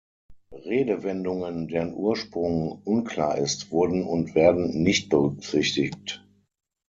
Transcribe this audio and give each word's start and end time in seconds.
Redewendungen, 0.65 1.67
deren 1.67 1.93
Ursprung 1.93 2.81
unklar 2.85 3.37
ist, 3.37 3.69
wurden 3.69 4.03
und 4.03 4.33
werden 4.33 4.81
nicht 4.81 5.09
berücksichtigt. 5.09 6.25